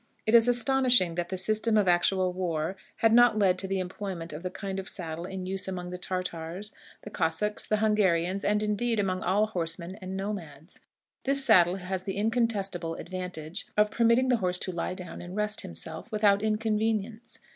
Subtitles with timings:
[0.25, 4.33] It is astonishing that the system of actual war had not led to the employment
[4.33, 6.71] of the kind of saddle in use among the Tartars,
[7.03, 10.79] the Cossacks, the Hungarians, and, indeed, among all horsemen and nomads.
[11.25, 15.61] This saddle has the incontestable advantage of permitting the horse to lie down and rest
[15.61, 17.39] himself without inconvenience.